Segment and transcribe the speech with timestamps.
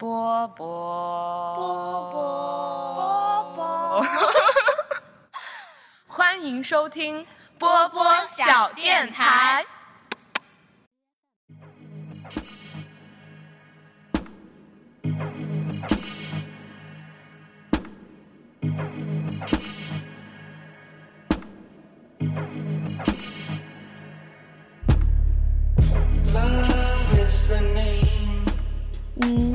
[0.00, 0.64] 波波
[1.56, 4.06] 波波波，
[6.08, 7.26] 欢迎收听
[7.58, 9.62] 波波小电台。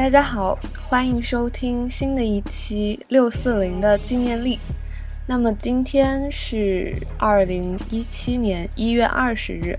[0.00, 0.58] 大家好，
[0.88, 4.58] 欢迎收听新的一期六四零的纪念历。
[5.26, 9.78] 那么今天是二零一七年一月二十日，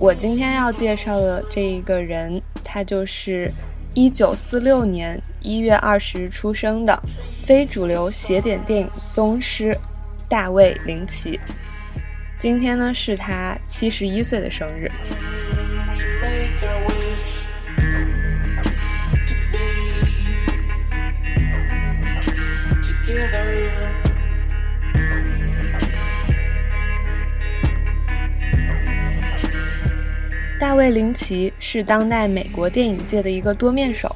[0.00, 3.52] 我今天要介绍的这一个人，他就是
[3.92, 6.98] 一九四六年一月二十日出生的
[7.44, 9.70] 非主流邪典电影宗师
[10.30, 11.38] 大卫林奇。
[12.38, 14.90] 今天呢是他七十一岁的生日。
[30.66, 34.10] 大卫·林奇是当代美国电影界的一个多面手，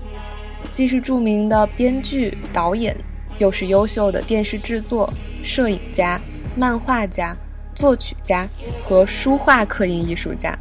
[0.72, 2.92] 既是著名的编剧、导演，
[3.38, 5.08] 又是优秀的电视制作、
[5.44, 6.20] 摄影家、
[6.56, 7.36] 漫画家、
[7.72, 8.48] 作曲家
[8.82, 10.58] 和书画刻印艺术家。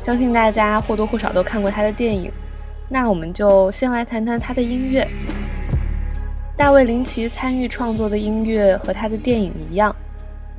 [0.00, 2.30] 相信大家或多或少都看过他的电影，
[2.88, 5.04] 那我们就先来谈谈他的音乐。
[6.56, 9.92] 大卫·林奇参与创作的音乐和他的电影一样，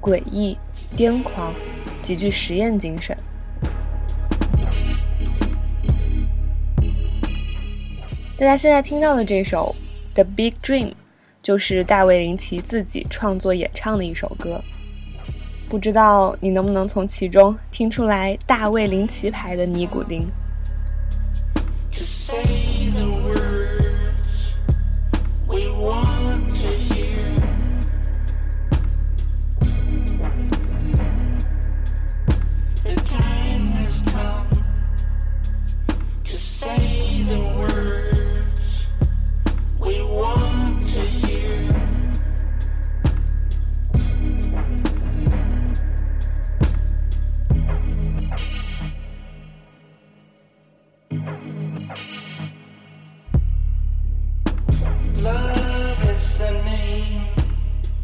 [0.02, 0.58] 诡异、
[0.98, 1.54] 癫狂，
[2.02, 3.18] 极具实验精神。
[8.44, 9.74] 大家现在听到的这首
[10.16, 10.90] 《The Big Dream》，
[11.42, 14.62] 就是大卫·林奇自己创作演唱的一首歌。
[15.70, 20.28] 不知道你能不能从其中听出来大卫·林奇牌的尼古丁？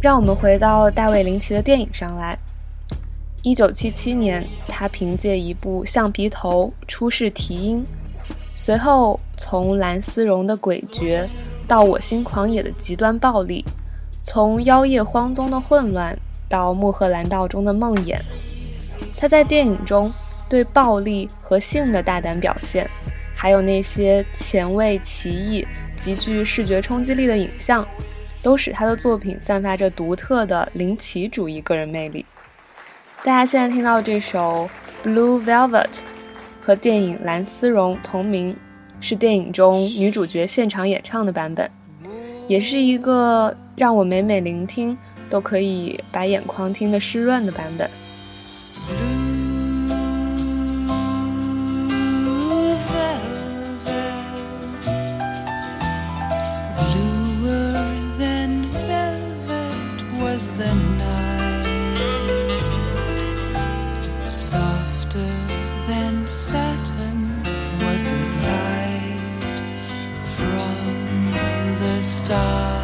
[0.10, 2.36] 让我们回到大卫·林奇的电影上来。
[3.44, 7.86] 一九七七年，他凭借一部《橡皮头》出世提音，
[8.56, 11.28] 随后从蓝丝绒的诡谲
[11.68, 13.64] 到我心狂野的极端暴力，
[14.24, 16.18] 从妖夜荒踪的混乱
[16.50, 18.18] 到穆赫兰道中的梦魇。
[19.16, 20.12] 他在电影中
[20.50, 22.90] 对暴力和性的大胆表现，
[23.36, 27.88] 还有那些前卫、奇异、极具视觉冲击力的影像。
[28.42, 32.26] 都使他的作品散发着独特的灵奇主义个人魅力。
[33.24, 34.70] 大家现在听到这首
[35.08, 35.86] 《Blue Velvet》
[36.62, 38.56] 和电影《蓝丝绒》同名，
[39.02, 41.70] 是电影中女主角现场演唱的版本，
[42.48, 44.98] 也是一个让我每每聆听
[45.30, 47.90] 都可以把眼眶听得湿润的版本。
[72.02, 72.79] the.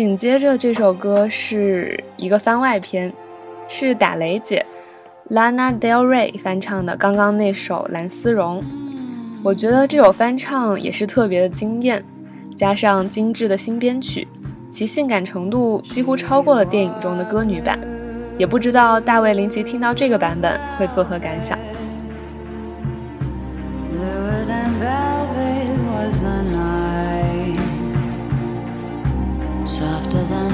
[0.00, 3.12] 紧接着这首歌是一个番外篇，
[3.68, 4.64] 是打雷姐
[5.28, 8.62] Lana Del Rey 翻唱的刚刚那首《蓝丝绒》。
[9.42, 12.02] 我觉得这首翻唱也是特别的惊艳，
[12.56, 14.26] 加上精致的新编曲，
[14.70, 17.78] 其性感程度几乎超过了电影中的歌女版。
[18.38, 21.58] 也不知道大卫林奇听到这个版本会作何感想。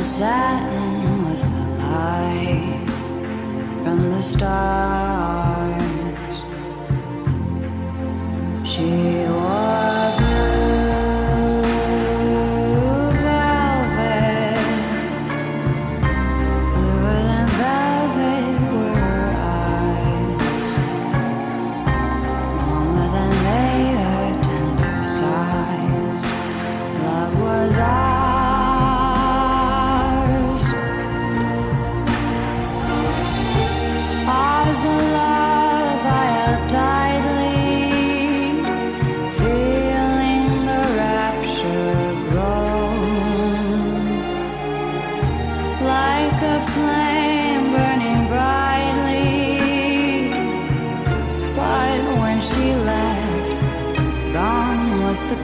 [0.06, 2.86] satin was the light
[3.82, 5.54] from the stars.
[8.64, 10.25] She was.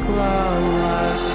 [0.04, 1.31] cloud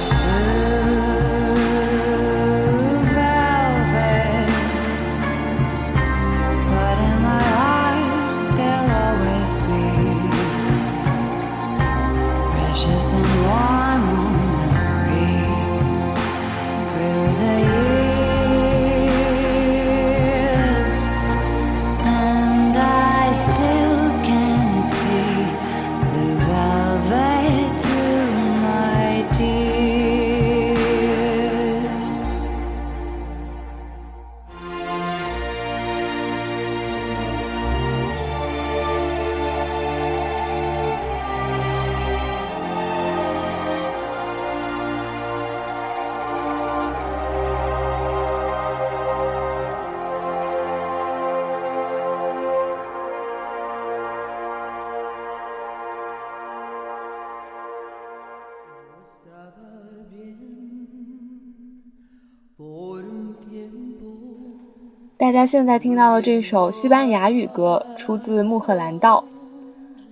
[65.27, 69.21] 大家现在听到的这首西班牙语歌出自《穆赫兰道》，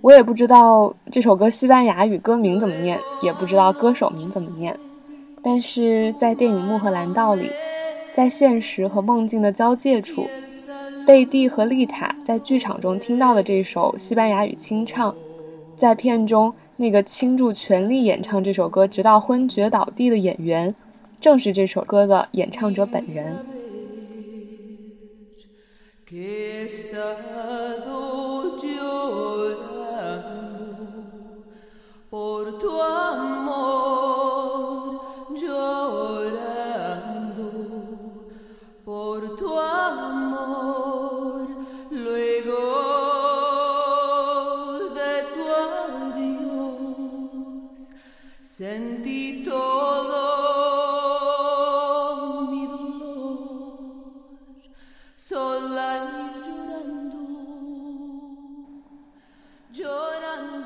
[0.02, 4.78] 我也不知道这首歌西班牙语歌名怎么念，也不知道歌手名怎么念，
[5.42, 7.50] 但是在电影《穆赫兰道》里，
[8.12, 10.26] 在现实和梦境的交界处，
[11.06, 15.14] 贝蒂和丽塔在剧场中听到的这首西班牙语清唱，
[15.78, 20.74] 在片中那个倾注全力演唱这首歌直到昏厥倒地的演员，
[21.18, 23.34] 正是这首歌的演唱者本人。
[26.06, 27.16] que está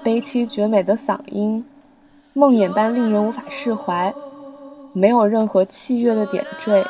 [0.03, 1.63] 悲凄绝美的嗓音，
[2.33, 4.15] 梦魇般令人无法释怀，
[4.95, 6.83] 没有任何器乐的点缀，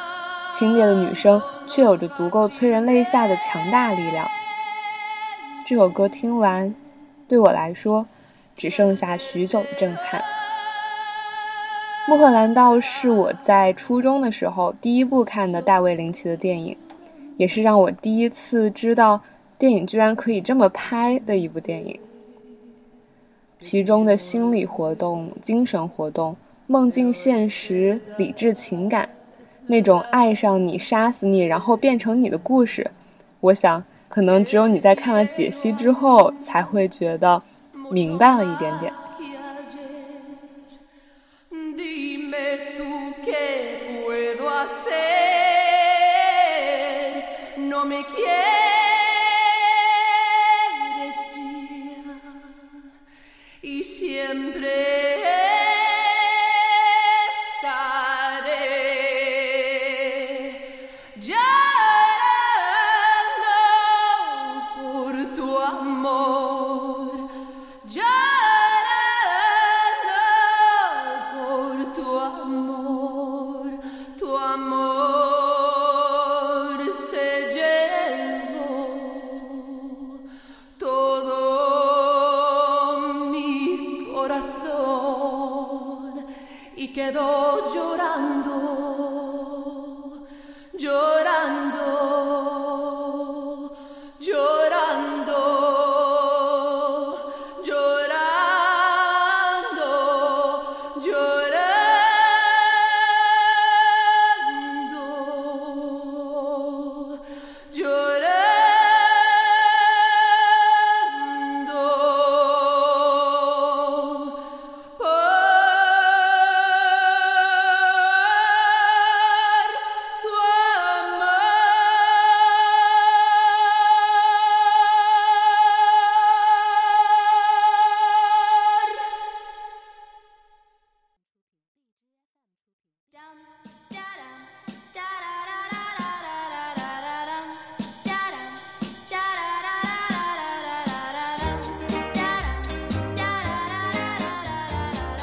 [0.48, 4.28] 清冽的女声却有着足够催人泪下的强大力量。
[5.66, 6.72] 这首歌听完，
[7.26, 8.06] 对我来说，
[8.56, 10.20] 只剩下许久的震撼。
[12.06, 16.76] 《穆赫兰道》是我在初中的时候第一部看的大卫林奇的电影，
[17.36, 19.20] 也是让我第一次知道
[19.58, 21.98] 电影居然可以这么拍的一部电影。
[23.60, 26.34] 其中的心理活动精神活动
[26.66, 29.08] 梦境现实理智情感
[29.66, 32.90] 那种爱上你杀死你然后变成你的故事
[33.40, 37.42] 我想可能只有你在看了解析之后才会觉得
[37.88, 38.92] 明白了一点点。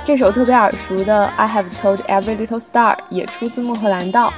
[0.08, 4.32] 这首特别耳熟的《I Have Told Every Little Star》也出自《穆赫兰道》，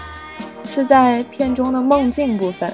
[0.68, 2.74] 是在片中的梦境部分，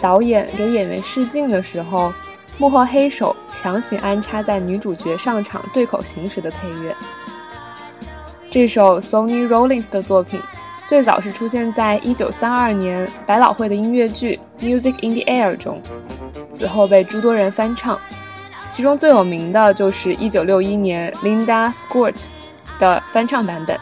[0.00, 2.10] 导演给演员试镜的时候，
[2.56, 6.96] 幕后黑手强行安插在女主角上场对口型时的配乐。
[8.50, 10.40] 这首 Sonny Rollins 的作品，
[10.86, 15.78] 最早是出现在1932年百老汇的音乐剧《Music in the Air》中，
[16.48, 18.00] 此后被诸多人翻唱。
[18.74, 22.24] 其中最有名的就是1961年 Linda Scott
[22.80, 23.78] 的翻唱版本，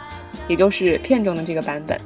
[0.47, 1.99] 也就是片中的这个版本。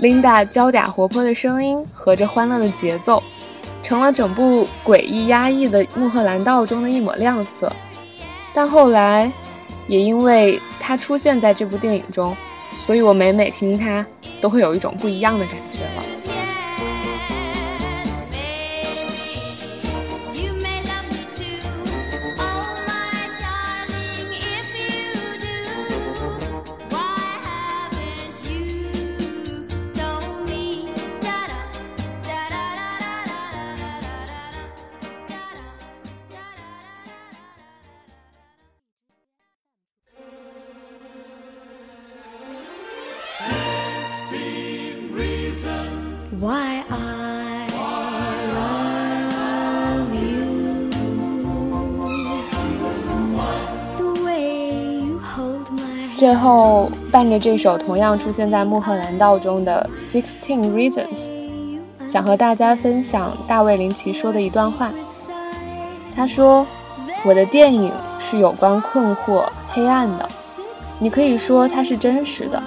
[0.00, 3.22] Linda 娇嗲活泼的声音和着欢乐的节奏，
[3.82, 7.72] 成了整部诡异压抑的《穆赫兰道》中的一抹亮色。
[8.54, 9.30] 但后来，
[9.88, 12.36] 也因为她出现在这部电影中，
[12.80, 14.06] 所以我每每听她，
[14.40, 15.80] 都会有一种不一样的感觉
[46.40, 47.66] Why I
[48.54, 50.90] love you
[53.96, 61.32] The way you hold my 最后，伴着这首同样出现在《穆赫兰道》中的《Sixteen Reasons》，
[62.06, 64.92] 想和大家分享大卫林奇说的一段话。
[66.14, 66.64] 他说
[67.26, 70.28] ：“我的电影是有关困惑、黑暗的。
[71.00, 72.62] 你可以说它是真实的，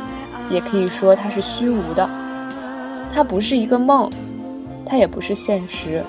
[0.50, 2.10] 也可以说它是虚无的。
[3.14, 4.10] 它不是一个梦，
[4.86, 6.04] 它也不是现实。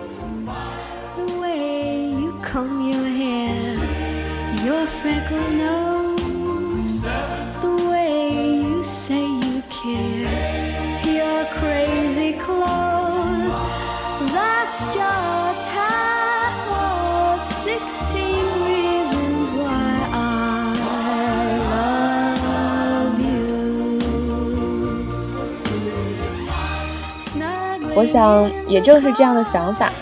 [27.94, 29.92] 我想，也正是这样的想法，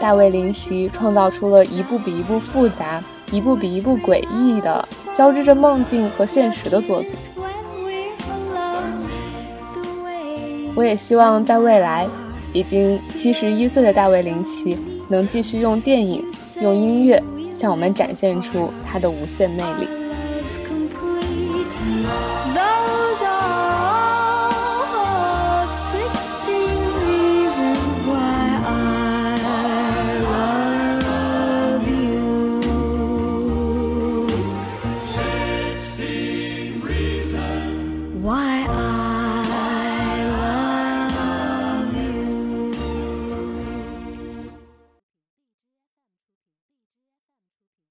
[0.00, 7.10] 大卫林奇创造出了一部比一部复杂、一部比一部诡异的交织着梦境和现实的作品。
[10.74, 12.06] 我也希望在未来，
[12.52, 14.76] 已经七十一岁的大卫林奇
[15.08, 16.24] 能继续用电影、
[16.60, 17.22] 用音乐
[17.54, 19.88] 向我们展现出他的无限魅力。